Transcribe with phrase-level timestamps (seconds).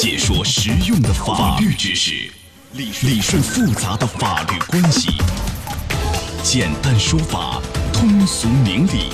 [0.00, 2.32] 解说实用的法律知识，
[2.72, 5.10] 理理顺复杂的法律关系，
[6.42, 7.60] 简单说法，
[7.92, 9.10] 通俗明理，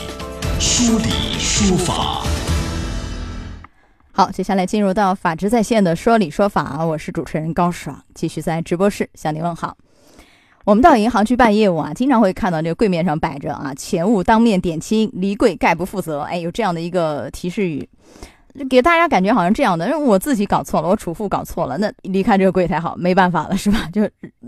[0.61, 2.25] 说理说法。
[4.13, 9.77] 好，接下来进入到法治在线的说理说法，我是主持人高爽，继续在直播室向您问好。
[10.65, 17.89] 我们到银行去办业务啊，经常会看到这个柜面上摆着啊“钱物当面点清，离柜概不负责”，哎，有这样的一个提示语，
[18.71, 23.89] 给大家感觉好像这样的，我自己搞错了，我储户搞错了，那离开这个柜台好，没办法了，是吧？
[23.93, 24.03] 就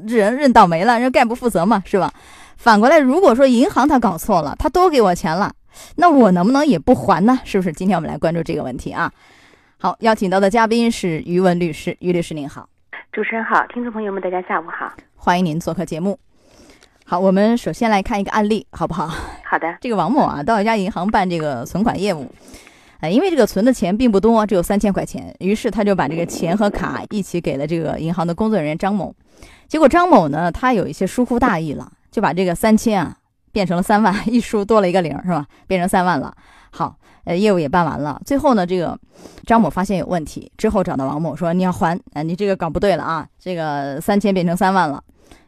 [0.06, 2.12] 人认倒霉了，人概不负责嘛，是吧？
[2.56, 5.52] 反过来，如果说银行他搞错了，他多给我钱了，
[5.96, 7.38] 那我能不能也不还呢？
[7.44, 7.72] 是不是？
[7.72, 9.12] 今天我们来关注这个问题啊。
[9.78, 12.68] 好，邀请到的嘉宾是于文律师，于律师您好。
[13.12, 16.18] 主持人好，听众朋友们大家下午好，欢迎您做客节目。
[17.04, 19.08] 好，我们首先来看一个案例，好不好？
[19.44, 19.78] 好的。
[19.80, 22.30] 这个王某啊，到一家银行办这个存款业务，
[23.00, 29.14] 呃，因为这个存的钱并不多，只有三千块钱，于是他就把这个钱和卡一起给了这个银行的工作人员张某。
[29.68, 33.16] 结果张某呢，他有一些疏忽大意了，就把这个三千啊
[33.52, 35.46] 变成了三万， 一输多了一个零，是吧？
[35.66, 36.34] 变成三万了。
[36.70, 38.20] 好，呃，业务也办完了。
[38.24, 38.98] 最后呢，这个
[39.46, 45.02] 张某发现有问题，之后找到王某说：“你要还，你这个搞不对了啊，这个三千变成三万了。”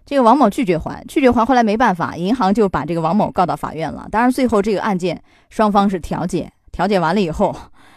[0.06, 4.08] 这个王某拒绝还，拒绝还，后来没办法，银行就把这个王某告到法院了。
[4.10, 7.54] 当然，最后这个案件双方是调解，调解完了以后，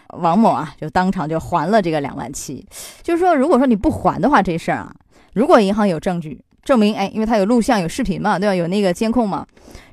[0.09, 2.65] 王某啊就当场就还了这个两万七。
[3.01, 4.93] 就是说，如果说你不还的话，这事儿啊，
[5.33, 8.55] 如果银行有证据证明，哎，因为他有录像、有视频嘛，对吧？
[8.55, 9.45] 有那个监控嘛，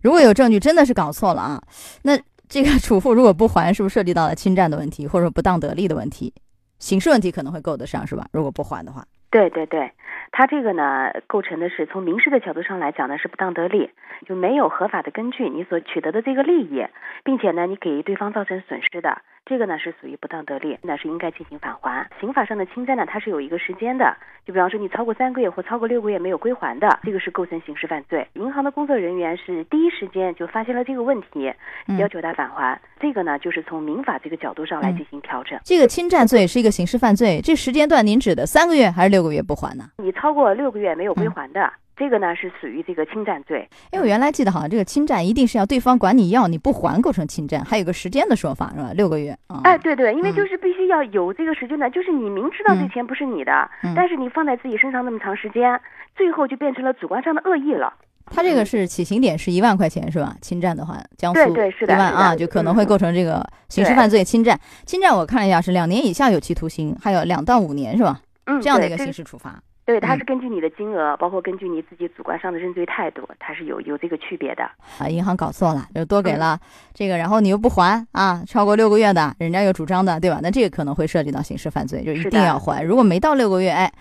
[0.03, 1.63] 如果有证据真的是搞错了啊，
[2.03, 6.33] 那这个储户如果不还，是不是涉及到了侵占的问题，或者说不当得利的问题？
[6.79, 8.27] 刑事问题可能会够得上，是吧？
[8.33, 9.05] 如果不还的话。
[9.31, 9.93] 对对对，
[10.33, 13.91] 他这个呢，构成的是从民事的角度上来讲呢，是不当得利，
[14.27, 16.85] 就没有合法的根据你所取得的这个利益，
[17.23, 22.09] 并且呢，你给对方造成损失的，这个呢是属于不当得利，那是应该进行返还。
[22.21, 28.27] 刑法上的侵占呢，它是有一个时间的，就比方说你超过三个月或超过六个月没有归还的，这个是构成刑事犯罪。
[28.35, 31.53] 银行的工作人员是第一时间就发现了这个问题，
[31.99, 35.59] 要求他返还，这个呢就是从民法这个角度上来进行调整。
[35.65, 39.21] 这个侵占罪是一个刑事犯罪，这时间段您指的三个月还是六？
[39.21, 39.85] 个月不还呢？
[39.99, 43.69] 你超过六个月没有归还的，这个呢是属于这个侵占罪。
[43.93, 48.93] 因为我原来记得好像这个侵占一定是要对方管你要，你不还构成侵占，还有个时间的说法是吧？
[48.95, 49.61] 六个月啊。
[49.65, 53.53] 哎，对对，因为就是必须要有这个时间段，就是你明知道这钱不是你的，
[53.95, 55.79] 但是你放在自己身上那么长时间，
[56.17, 57.93] 最后就变成了主观上的恶意了。
[58.33, 60.35] 他这个是起刑点是一万块钱是吧？
[60.41, 64.59] 侵占的话，江苏对对是的，一万啊，就可能会构成这个刑事犯罪侵占。
[64.87, 68.21] 侵占我看了一下是两年以下有期徒刑，还有两到五年是吧？
[68.47, 69.61] 嗯，这样的一个刑事处罚。
[69.91, 74.63] 对，它是根据你的金额，包括根据你自己主观上的认罪态度，它是有有这个区别的。
[74.99, 76.59] 啊，银行搞错了，就多给了
[76.95, 80.39] 这个，然后你又不还啊，超过六个月的，人家有主张的，对吧？
[80.43, 82.83] 那这个可能会涉及到刑事犯罪，就一定要还。
[82.83, 83.93] 如果没到六个月，哎，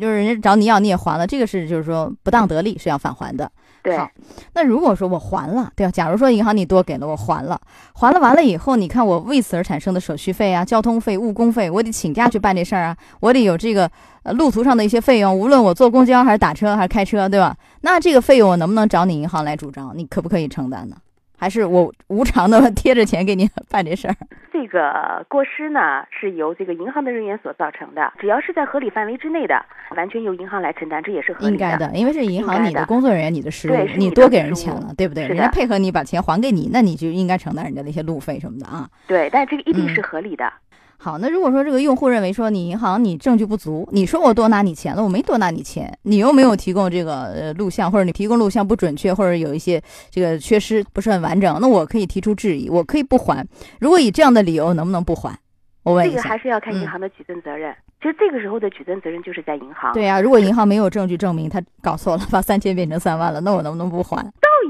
[0.00, 3.50] 就是人家找你要你也还了，这个是就是说不当得利是要返还的。
[3.94, 4.10] 好，
[4.54, 5.90] 那如果说我还了，对吧？
[5.90, 7.60] 假如说银行你多给了我还了，
[7.92, 13.90] 还了完了以后，你看我为此而产生的手续费啊、交通费、误工费，我得请假去办这事儿啊，我得有这个
[14.22, 17.54] 呃路途上的一些费用，无论我坐公交还是打车还是开车，对吧？
[17.82, 19.92] 那这个费用我能不能找你银行来主张？
[19.94, 20.96] 你可不可以承担呢？
[21.38, 24.16] 还是我无偿的贴着钱给你 办这事儿？
[24.52, 29.62] 这个过失呢是由这个银行的人员所造成的，只要是在合理范围之内的，
[29.96, 31.50] 完全由银行来承担，这也是合理的。
[31.52, 35.28] 应该的，因为是银行你的工作人员你的失误，你多给人钱了，对不对？
[35.28, 38.88] 人家配合你把钱还给你，那你就应该承担人家那些路费什么的啊。
[39.06, 40.50] 对，但这个一定是合理的。
[40.98, 49.80] 好，那如果说这个用户认为说你银行你证据不足，你说我多拿你钱了，我没多拿你钱，你又没有提供这个呃录像，或者你提供录像不准确，或者有一些
[50.10, 53.46] 这个缺失不是很完整，那我可以提出质疑，我可以不还。
[53.78, 55.38] 如果以这样的理由，能不能不还？
[55.84, 56.16] 我问一下。
[56.16, 57.72] 这个还是要看银行的举证责任。
[58.02, 59.92] 其实这个时候的举证责任就是在银行。
[59.92, 64.24] 对呀，如果银行没有证据证明他搞错了，把三千变成三万了，那我能不能不还？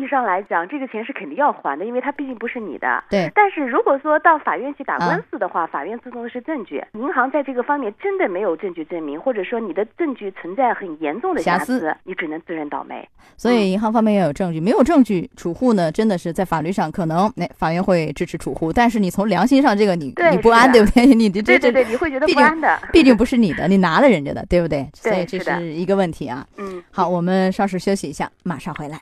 [0.07, 3.03] 上来讲，这个钱是肯定要还的，因为它毕竟不是你的。
[3.11, 3.31] 对。
[3.35, 13.09] 但是如果说到法院去打官司的话，法院注重的是证据，银行在这个方面真的没有证据证明，或者说你的证据存在很严重的瑕疵，你只能自认倒霉。
[13.37, 21.07] 所以银行方面要有证据，没有证据，储户呢真的是在法律上可能，那法院会支持储户，但是你从良心上这个你你不安，对不对？
[21.07, 23.87] 你这这对对对，你会觉得不安的，毕竟不是你的，你拿。
[23.87, 24.87] 拿了人家的，对不对？
[24.93, 26.45] 所以这是一个问题啊。
[26.59, 29.01] 嗯，好，我们稍事休息一下，马上回来。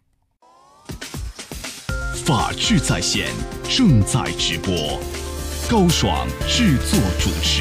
[2.27, 3.27] 法治在线
[3.69, 4.99] 正在直播，
[5.71, 7.61] 高爽制作主持。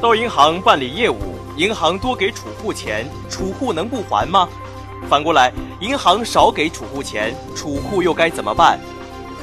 [0.00, 4.48] 到银行办理业务，银行多给储户钱，储户能不还吗？
[5.06, 5.52] 反过来，
[5.82, 8.80] 银行少给储户钱，储户又该怎么办？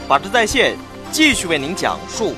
[0.08, 0.76] 法治在线
[1.12, 2.34] 继续为您讲述。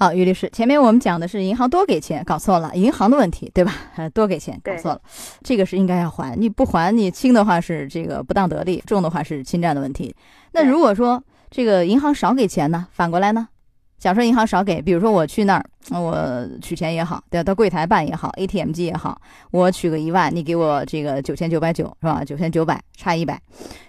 [0.00, 3.74] 好，于律师，前面我们讲的是银行多给钱，搞错了，银行的问题，对吧？
[3.96, 5.00] 呃， 多给钱，搞错了，
[5.42, 10.14] 这个是应该要还，你不还，你轻的话是这个不当得利，重的话是侵占的问题。
[10.52, 12.86] 那如果说这个银行少给钱呢？
[12.92, 13.48] 反过来呢？
[13.98, 15.64] 假设银行少给，比如说我去那儿，
[16.00, 17.42] 我取钱也好，对吧？
[17.42, 22.22] 到柜台办也好，ATM 机也好，我取个一万，你给我这个九千九百九，是吧？
[22.24, 23.36] 九千九百差一百，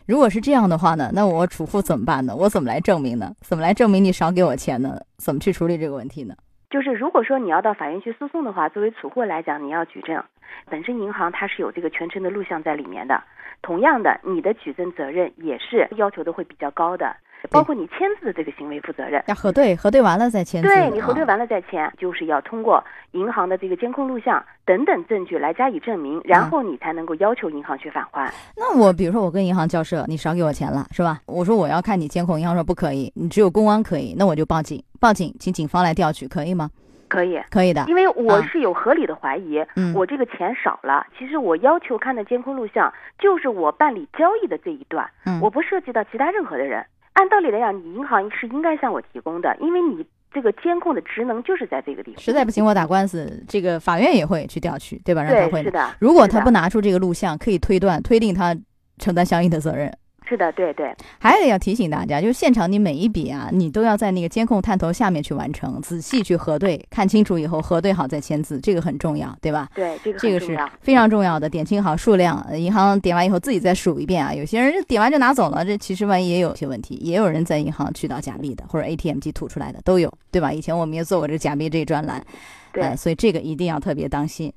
[0.08, 2.36] 如果是这样的话呢，那我储户怎么办呢？
[2.36, 3.32] 我怎么来证明呢？
[3.42, 4.98] 怎么来证明你少给我钱呢？
[5.18, 6.34] 怎么去处理这个问题呢？
[6.72, 10.24] 就是如果说你要到法院去诉讼的话，作为储户来讲，你要举证，
[10.72, 13.22] 本身银行它是有这个全程的录像在里面的，
[13.62, 17.16] 同样的，你的举证责任也是要求的会比较高的。
[17.50, 20.68] 包括你签字的这个行为负责任，要核对，核对完了再签字。
[20.68, 28.32] 对你核对完了再签，就是要通过银行的这个监控录像等等证据来加以证明，然后你才能够要求银行去返还。
[28.56, 31.20] 那我比如说我跟银行交涉，你少给我钱了，是吧？
[31.26, 36.70] 我说我要看你监控，银行说不可以，你只有公安可以，那我就报警，报警请警方来调取，可以吗？
[37.08, 39.58] 可以，可以的，因为我是有合理的怀疑，
[39.96, 45.10] 我这个钱少了，其实我要求看的监控录像就是我办理交易的这一段，
[45.42, 46.86] 我不涉及到其他任何的人。
[47.20, 52.22] 按道理来讲，你银行是应该向我提供的，因为你这个监控的职能就是在这个地方。
[52.22, 55.22] 实在不行，我打官司，这个法院也会去调取，对吧？
[55.22, 55.62] 让他会。
[55.62, 55.94] 是的。
[56.00, 58.56] 如果他不拿出这个录像，可以推断、推定他
[59.00, 59.92] 承担相应的责任。
[60.30, 60.94] 是的，对对。
[61.18, 69.68] 还有要提醒大家，就是现场你每一笔啊，你都要在那个监控探头下面去完成，仔细去核对，看清楚以后核对好再签字，这个很重要，对吧？
[69.74, 74.32] 对，这个这个是非常重要的，点清好数量，银行点完以后自己再数一遍啊。
[74.32, 80.54] 有些人点完就拿走了，这其实万一也有些问题，也有人在银行取到假币的，或者 ATM 机吐出来的都有，对吧？
[80.54, 82.24] 以前我们也做过这假币这一专栏，
[82.72, 84.54] 对，所以这个一定要特别当心。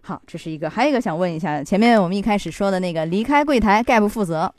[0.00, 4.52] 好，这是一个，还有一个想问一下，前面我们一开始说的那个离开柜台概不负责。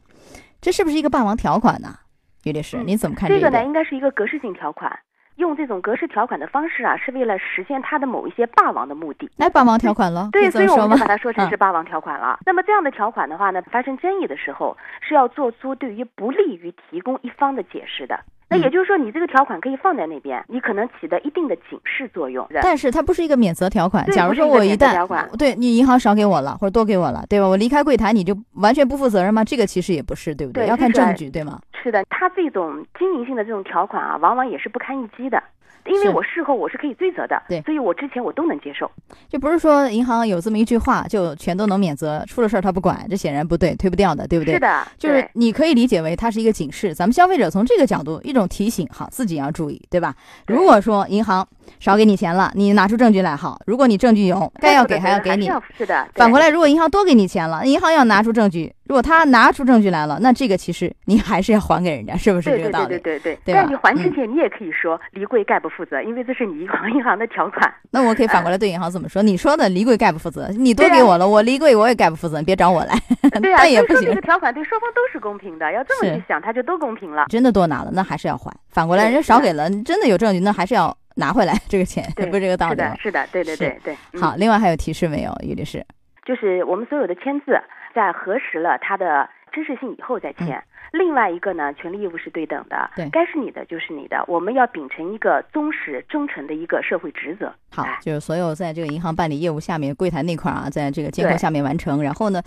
[0.61, 1.95] 这是不是一个霸王条款呢，
[2.43, 2.83] 于律师？
[2.83, 3.63] 你怎么看这个呢？
[3.63, 4.99] 应该是一个格式性条款，
[5.35, 9.31] 用这种格式条款的方式啊，是为了实现它的某一些霸王的目的。
[9.37, 12.39] 那霸王条款了，对，所以我们就把它说 成是霸王条款了。
[12.45, 18.19] 那么这样的条款的话呢，发生争议的时候是要做出对于不利于提供一方的解释的。
[18.49, 22.47] 那也就是说，你这个条款可以放在那边，你可能起到一定的警示作用。
[22.61, 24.05] 但是它不是一个免责条款。
[24.07, 27.47] 假如说我一旦对你银行少给我了，或者多给我了，对吧？
[27.47, 29.43] 我离开柜台，你就完全不负责任吗？
[29.43, 30.67] 这个其实也不是，对不对？
[30.67, 31.59] 要看证据，对吗？
[31.83, 35.41] 是的，它这种经营性的这种条款啊，往往也是不堪一击的。
[35.89, 38.89] 因为我事后我是可以追责的，对，所以我之前我都能接受，
[39.27, 44.53] 就不是说银行有这么一句话就全都能免责，出了事儿他不管，这显然不对，推不掉的，对不对？
[44.53, 50.15] 是的，就是你可以理解为它是一个警示，咱们消费者从这个角度一种提醒，好，自己要注意，对吧？
[50.47, 51.47] 如果说银行
[51.79, 56.07] 少给你钱了，你拿出证据来，好，如果你证据有，该要给还要给你，是的。
[56.15, 58.73] 反过来，如果银行多给你钱了，银行要拿出证据。
[58.85, 62.87] 如果他拿出证据来了，那这个其实你还是要还给人家，是不是这个道理？
[62.87, 63.53] 对对对对对。
[63.53, 67.71] 但你还之前，你也可以说离柜概不负责，因为这是你银行银行的条款。
[67.91, 72.99] 那我可以反过来对银行怎么说：你说的离柜概不负责，你多给我了，我离柜我也概不负责，你别找我来。
[73.39, 74.09] 对啊，但也不行。
[74.09, 77.27] 这个条款对双方都是公平的，要这么去想，他就都公平了。
[77.29, 78.51] 真的多拿了，那还是要还。
[78.69, 82.71] 反过来，人家少给了，真的有证据，那还是要拿回来这个钱，不是这个道理。
[82.71, 83.95] 是的，是的，对对对对。
[84.19, 85.85] 好，另外还有提示没有，于律师？
[86.25, 87.61] 就是我们所有的签字，
[87.93, 89.29] 在核实了他的。
[89.51, 90.63] 真实性以后再签。
[90.91, 94.25] 另外一个呢，权利义务是对等的，对，该是你的就是你的。
[94.27, 97.53] 我们要秉承一个忠实忠诚的一个社会职责。
[97.71, 102.01] 好，就是所有在这个银行办理业务下面柜台那块啊，在这个监控下面完成。
[102.01, 102.41] 然后呢，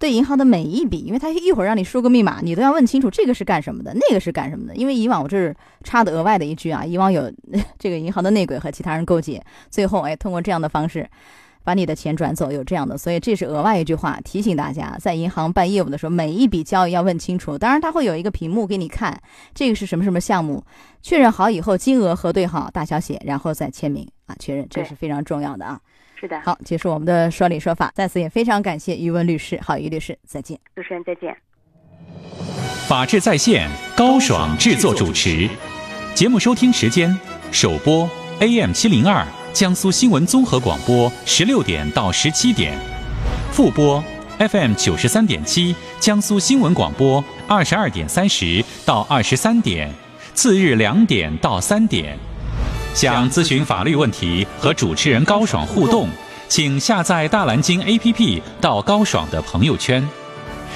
[0.00, 4.74] 对银行的每一笔，因为他一会儿让你输个密码，你都要问清楚这个是干什么的，那个是干什么的。
[4.74, 7.30] 因为以往我这是插的额外的一句啊，以往有
[7.78, 9.40] 这个银行的内鬼和其他人勾结，
[9.70, 11.08] 最后哎通过这样的方式。
[11.64, 17.56] 把你的钱转走，有这样的，所以这是额外一句话提醒大家，在银行办业务的时候，每一笔交易要问清楚。
[17.56, 19.18] 当然，它会有一个屏幕给你看，
[19.54, 20.62] 这个是什么什么项目，
[21.02, 25.80] 确认好以后，金额核对好，大小写，然后再签名啊，确认，这是非常重要的啊。
[26.20, 26.38] 是的。
[26.42, 30.58] 好，结束我们的说理说法，在此也非常感谢于文律师，好，于律师，再见。
[30.76, 31.34] 主持人再见。
[32.86, 35.48] 法治在线，高爽制作主持，
[36.14, 37.18] 节目收听时间：
[37.50, 38.08] 首播
[38.40, 39.26] AM 七零二。
[39.54, 42.76] 江苏新闻综合广播十六点到十七点，
[43.52, 44.02] 复播
[44.36, 49.88] FM 九十三点七，江苏新闻广播二十二点三十到二十三点，
[50.34, 52.18] 次日两点到三点。
[52.94, 56.08] 想咨询法律问题和主持人高爽互动，
[56.48, 60.04] 请下载大蓝鲸 APP 到高爽的朋友圈，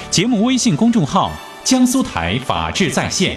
[0.09, 1.33] 节目微信公众号
[1.65, 3.37] 江苏台法治在线。